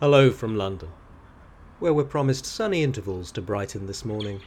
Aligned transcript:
Hello 0.00 0.32
from 0.32 0.56
London, 0.56 0.88
where 1.78 1.94
we're 1.94 2.02
promised 2.02 2.44
sunny 2.44 2.82
intervals 2.82 3.30
to 3.30 3.40
brighten 3.40 3.86
this 3.86 4.04
morning 4.04 4.42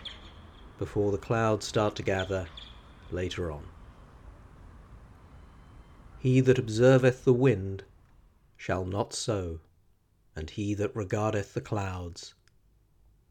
before 0.78 1.10
the 1.14 1.18
clouds 1.18 1.66
start 1.66 1.96
to 1.96 2.04
gather 2.04 2.50
later 3.12 3.50
on. 3.50 3.64
He 6.20 6.42
that 6.42 6.60
observeth 6.60 7.24
the 7.24 7.34
wind 7.34 7.86
shall 8.58 8.84
not 8.84 9.14
sow, 9.14 9.62
and 10.36 10.50
he 10.50 10.74
that 10.74 10.94
regardeth 10.94 11.54
the 11.54 11.62
clouds 11.62 12.34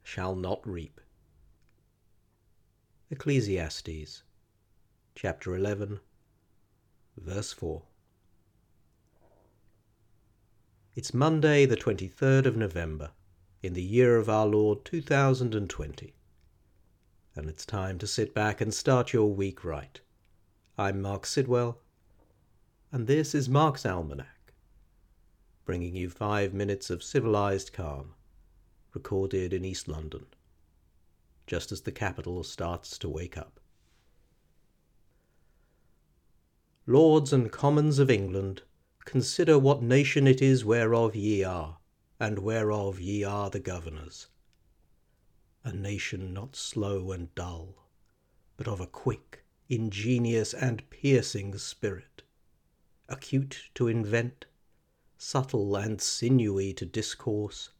shall 0.03 0.35
not 0.35 0.67
reap. 0.67 1.03
Ecclesiastes 3.11 4.23
chapter 5.15 5.55
11, 5.55 6.01
verse 7.19 7.53
4. 7.53 7.83
It's 10.97 11.13
Monday, 11.13 11.67
the 11.67 11.77
23rd 11.77 12.47
of 12.47 12.57
November, 12.57 13.11
in 13.63 13.75
the 13.75 13.83
year 13.83 14.17
of 14.17 14.31
our 14.31 14.47
Lord 14.47 14.83
2020. 14.87 16.15
And 17.35 17.51
it's 17.51 17.67
time 17.67 17.99
to 17.99 18.07
sit 18.07 18.33
back 18.33 18.63
and 18.63 18.73
start 18.73 19.13
your 19.13 19.31
week 19.31 19.63
right. 19.63 20.01
I'm 20.79 21.03
Marc 21.03 21.27
Sidwell, 21.27 21.83
and 22.91 23.07
this 23.07 23.35
is 23.35 23.47
Marc's 23.47 23.85
Almanac, 23.85 24.55
bringing 25.67 25.95
you 25.95 26.09
five 26.09 26.55
minutes 26.55 26.89
of 26.89 27.03
civilized 27.05 27.75
calm, 27.75 28.15
recorded 28.95 29.53
in 29.53 29.67
East 29.67 29.89
London, 29.89 30.25
just 31.47 31.73
as 31.73 31.83
the 31.83 31.93
capital 31.93 32.43
starts 32.43 32.97
to 32.97 33.09
wake 33.11 33.37
up. 33.37 33.61
Lords 36.87 37.35
and 37.35 37.53
Commons 37.53 37.99
of 37.99 38.11
England, 38.11 38.63
Consider 39.07 39.57
what 39.57 39.83
nation 39.83 40.27
it 40.27 40.43
is 40.43 40.65
whereof 40.65 41.15
ye 41.15 41.45
are, 41.45 41.79
and 42.19 42.41
whereof 42.41 42.99
ye 42.99 43.23
are 43.23 43.49
the 43.49 43.61
governors. 43.61 44.27
A 45.63 45.73
nation 45.73 46.35
not 46.35 46.57
slow 46.57 47.13
and 47.13 47.33
dull, 47.37 47.89
but 48.57 48.67
of 48.67 48.81
a 48.81 48.87
quick, 48.87 49.45
ingenious, 49.69 50.53
and 50.53 50.91
piercing 50.91 51.57
spirit, 51.57 52.25
acute 53.09 53.71
to 53.77 53.87
invent, 53.87 54.47
subtle 55.17 55.77
and 55.77 56.01
sinewy 56.01 56.75
to 56.75 56.85
discourse, 56.85 57.71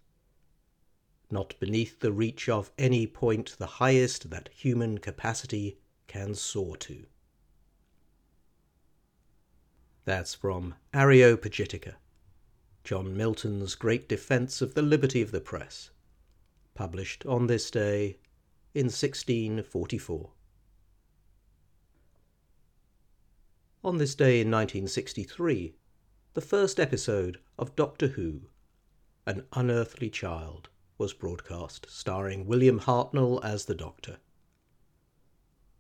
not 1.29 1.59
beneath 1.59 1.99
the 1.99 2.13
reach 2.13 2.49
of 2.49 2.71
any 2.79 3.05
point 3.05 3.57
the 3.59 3.67
highest 3.67 4.31
that 4.31 4.49
human 4.55 4.99
capacity 4.99 5.81
can 6.07 6.37
soar 6.37 6.77
to. 6.77 7.07
That's 10.07 10.37
from 10.37 10.77
Areopagitica, 10.95 11.95
John 12.85 13.17
Milton's 13.17 13.75
great 13.75 14.09
defence 14.09 14.63
of 14.63 14.75
the 14.75 14.81
liberty 14.81 15.21
of 15.21 15.33
the 15.33 15.41
press, 15.41 15.91
published 16.75 17.27
on 17.27 17.49
this 17.49 17.73
day 17.73 18.21
in 18.73 18.87
1644. 18.87 20.31
On 23.83 23.99
this 23.99 24.15
day 24.15 24.41
in 24.41 24.49
1963, 24.49 25.75
the 26.35 26.41
first 26.41 26.79
episode 26.79 27.41
of 27.59 27.75
Doctor 27.75 28.07
Who, 28.07 28.43
An 29.27 29.45
Unearthly 29.55 30.09
Child, 30.09 30.69
was 30.99 31.15
broadcast, 31.15 31.85
starring 31.91 32.47
William 32.47 32.79
Hartnell 32.79 33.45
as 33.45 33.65
the 33.65 33.75
Doctor 33.75 34.19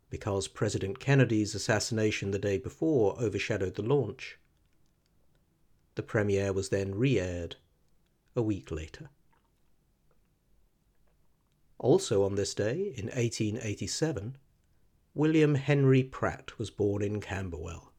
because 0.08 0.48
President 0.48 1.00
Kennedy's 1.00 1.54
assassination 1.54 2.30
the 2.30 2.38
day 2.38 2.58
before 2.58 3.20
overshadowed 3.20 3.74
the 3.74 3.82
launch. 3.82 4.38
The 5.96 6.02
premiere 6.02 6.52
was 6.52 6.68
then 6.68 6.94
re 6.94 7.18
aired 7.18 7.56
a 8.34 8.42
week 8.42 8.70
later. 8.70 9.10
Also 11.78 12.24
on 12.24 12.36
this 12.36 12.54
day, 12.54 12.92
in 12.96 13.06
1887, 13.06 14.36
William 15.14 15.54
Henry 15.54 16.02
Pratt 16.02 16.58
was 16.58 16.70
born 16.70 17.02
in 17.02 17.20
Camberwell, 17.20 17.92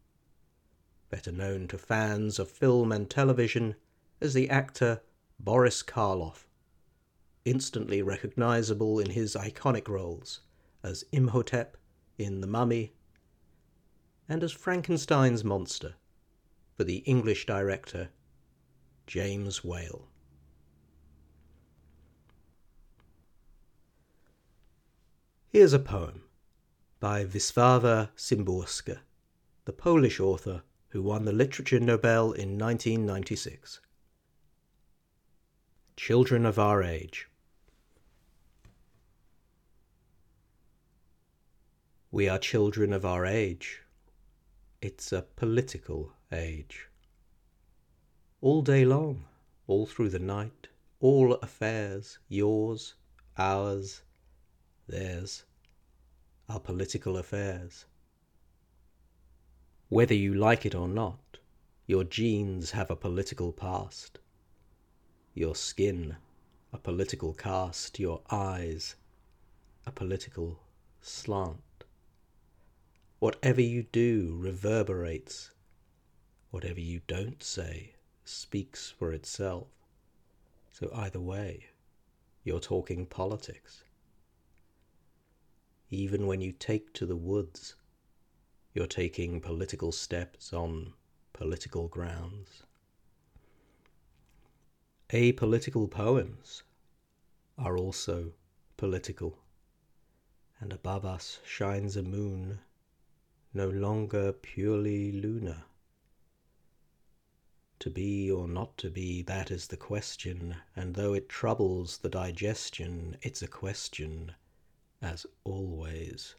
better 1.09 1.31
known 1.31 1.67
to 1.67 1.77
fans 1.77 2.39
of 2.39 2.49
film 2.49 2.91
and 2.91 3.09
television 3.09 3.75
as 4.21 4.33
the 4.33 4.49
actor 4.49 5.01
Boris 5.39 5.83
Karloff, 5.83 6.47
instantly 7.45 8.01
recognizable 8.01 8.99
in 8.99 9.11
his 9.11 9.35
iconic 9.35 9.87
roles 9.87 10.41
as 10.83 11.03
Imhotep 11.11 11.77
in 12.17 12.41
The 12.41 12.47
Mummy, 12.47 12.93
and 14.27 14.43
as 14.43 14.51
Frankenstein's 14.51 15.43
monster 15.43 15.95
for 16.75 16.83
the 16.83 16.97
English 16.97 17.45
director 17.45 18.09
James 19.05 19.63
Whale. 19.63 20.07
Here's 25.49 25.73
a 25.73 25.79
poem 25.79 26.23
by 26.99 27.23
Wisława 27.25 28.09
Szymborska, 28.15 28.99
the 29.65 29.73
Polish 29.73 30.19
author 30.19 30.63
who 30.89 31.01
won 31.01 31.25
the 31.25 31.31
Literature 31.31 31.79
Nobel 31.79 32.31
in 32.31 32.57
1996. 32.57 33.79
Children 35.95 36.45
of 36.45 36.59
Our 36.59 36.83
Age. 36.83 37.27
We 42.17 42.27
are 42.27 42.39
children 42.39 42.93
of 42.93 43.05
our 43.05 43.27
age. 43.27 43.83
It's 44.81 45.11
a 45.11 45.21
political 45.21 46.13
age. 46.31 46.87
All 48.41 48.63
day 48.63 48.85
long, 48.85 49.25
all 49.67 49.85
through 49.85 50.09
the 50.09 50.17
night, 50.17 50.67
all 50.99 51.33
affairs, 51.33 52.17
yours, 52.27 52.95
ours, 53.37 54.01
theirs, 54.87 55.43
are 56.49 56.59
political 56.59 57.17
affairs. 57.17 57.85
Whether 59.89 60.15
you 60.15 60.33
like 60.33 60.65
it 60.65 60.73
or 60.73 60.87
not, 60.87 61.37
your 61.85 62.03
genes 62.03 62.71
have 62.71 62.89
a 62.89 62.95
political 62.95 63.53
past. 63.53 64.17
Your 65.35 65.55
skin, 65.55 66.17
a 66.73 66.79
political 66.79 67.35
cast, 67.35 67.99
your 67.99 68.21
eyes, 68.31 68.95
a 69.85 69.91
political 69.91 70.57
slant. 70.99 71.61
Whatever 73.19 73.61
you 73.61 73.81
do 73.81 74.37
reverberates. 74.39 75.49
Whatever 76.51 76.79
you 76.79 77.01
don't 77.07 77.41
say 77.41 77.95
speaks 78.23 78.91
for 78.91 79.11
itself. 79.11 79.67
So 80.69 80.91
either 80.93 81.19
way, 81.19 81.65
you're 82.43 82.59
talking 82.59 83.07
politics. 83.07 83.83
Even 85.89 86.27
when 86.27 86.41
you 86.41 86.51
take 86.51 86.93
to 86.93 87.07
the 87.07 87.15
woods, 87.15 87.73
you're 88.75 88.85
taking 88.85 89.41
political 89.41 89.91
steps 89.91 90.53
on 90.53 90.93
political 91.33 91.87
grounds. 91.87 92.61
Apolitical 95.09 95.89
poems 95.89 96.61
are 97.57 97.77
also 97.77 98.33
political, 98.75 99.39
and 100.59 100.71
above 100.71 101.03
us 101.03 101.39
shines 101.43 101.97
a 101.97 102.03
moon 102.03 102.59
no 103.53 103.69
longer 103.69 104.31
purely 104.31 105.11
lunar. 105.11 105.63
To 107.79 107.89
be 107.89 108.31
or 108.31 108.47
not 108.47 108.77
to 108.79 108.89
be, 108.89 109.21
that 109.23 109.51
is 109.51 109.67
the 109.67 109.77
question, 109.77 110.55
and 110.75 110.95
though 110.95 111.13
it 111.13 111.29
troubles 111.29 111.99
the 111.99 112.09
digestion, 112.09 113.17
it's 113.21 113.41
a 113.41 113.47
question, 113.47 114.33
as 115.01 115.25
always, 115.43 116.35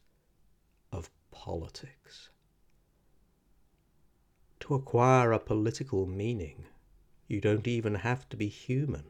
of 0.90 1.10
politics. 1.30 2.30
To 4.60 4.74
acquire 4.74 5.32
a 5.32 5.38
political 5.38 6.06
meaning, 6.06 6.66
you 7.28 7.40
don't 7.40 7.68
even 7.68 7.94
have 7.94 8.28
to 8.30 8.36
be 8.36 8.48
human. 8.48 9.04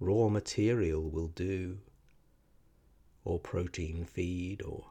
Raw 0.00 0.28
material 0.28 1.08
will 1.08 1.28
do, 1.28 1.78
or 3.24 3.38
protein 3.38 4.04
feed, 4.04 4.60
or 4.60 4.90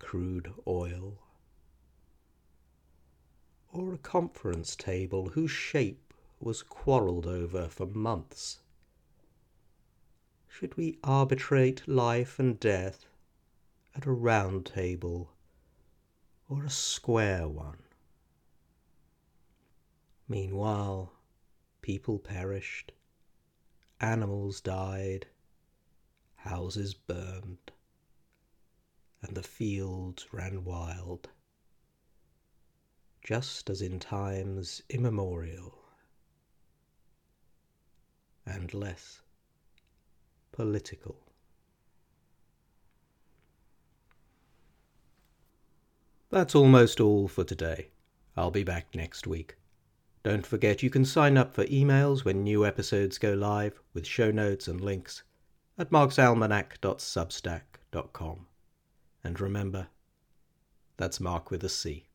crude 0.00 0.52
oil, 0.66 1.18
or 3.72 3.94
a 3.94 3.98
conference 3.98 4.74
table 4.74 5.28
whose 5.28 5.50
shape 5.50 6.12
was 6.40 6.62
quarrelled 6.62 7.26
over 7.26 7.68
for 7.68 7.86
months? 7.86 8.58
Should 10.48 10.76
we 10.76 10.98
arbitrate 11.04 11.86
life 11.86 12.40
and 12.40 12.58
death 12.58 13.06
at 13.94 14.06
a 14.06 14.10
round 14.10 14.66
table 14.66 15.30
or 16.48 16.64
a 16.64 16.70
square 16.70 17.46
one? 17.46 17.82
Meanwhile, 20.26 21.12
people 21.82 22.18
perished, 22.18 22.92
animals 24.00 24.60
died, 24.60 25.26
houses 26.36 26.94
burned 26.94 27.70
and 29.22 29.36
the 29.36 29.42
fields 29.42 30.26
ran 30.32 30.64
wild, 30.64 31.28
just 33.22 33.70
as 33.70 33.82
in 33.82 33.98
times 33.98 34.82
immemorial. 34.88 35.80
and 38.46 38.72
less 38.74 39.22
political. 40.52 41.16
That's 46.30 46.54
almost 46.54 47.00
all 47.00 47.26
for 47.28 47.44
today. 47.44 47.88
I'll 48.36 48.50
be 48.50 48.64
back 48.64 48.94
next 48.94 49.26
week. 49.26 49.56
Don't 50.22 50.46
forget 50.46 50.82
you 50.82 50.90
can 50.90 51.06
sign 51.06 51.38
up 51.38 51.54
for 51.54 51.64
emails 51.66 52.24
when 52.24 52.44
new 52.44 52.66
episodes 52.66 53.18
go 53.18 53.32
live 53.32 53.80
with 53.94 54.06
show 54.06 54.30
notes 54.30 54.68
and 54.68 54.80
links 54.80 55.24
at 55.78 55.90
marcsalmanac.substack.com. 55.90 58.46
And 59.22 59.40
remember, 59.40 59.88
that's 60.96 61.20
Marc 61.20 61.50
with 61.50 61.64
a 61.64 61.68
C. 61.68 62.06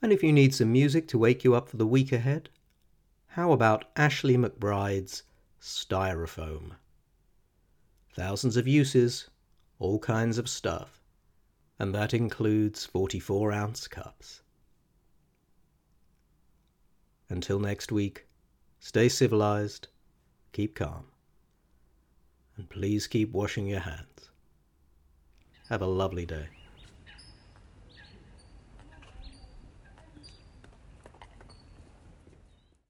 And 0.00 0.12
if 0.12 0.22
you 0.22 0.32
need 0.32 0.54
some 0.54 0.72
music 0.72 1.08
to 1.08 1.18
wake 1.18 1.44
you 1.44 1.54
up 1.54 1.68
for 1.68 1.76
the 1.76 1.86
week 1.86 2.12
ahead, 2.12 2.50
how 3.28 3.52
about 3.52 3.86
Ashley 3.96 4.36
McBryde's 4.36 5.22
Styrofoam? 5.60 6.72
Thousands 8.12 8.56
of 8.56 8.68
uses, 8.68 9.28
all 9.78 9.98
kinds 9.98 10.38
of 10.38 10.48
stuff, 10.48 11.00
and 11.78 11.94
that 11.94 12.14
includes 12.14 12.86
44 12.86 13.50
ounce 13.52 13.88
cups. 13.88 14.42
Until 17.28 17.58
next 17.58 17.90
week, 17.90 18.26
stay 18.78 19.08
civilized, 19.08 19.88
keep 20.52 20.76
calm, 20.76 21.06
and 22.56 22.68
please 22.68 23.08
keep 23.08 23.32
washing 23.32 23.66
your 23.66 23.80
hands. 23.80 24.13
Have 25.74 25.82
a 25.82 25.86
lovely 25.86 26.24
day. 26.24 26.46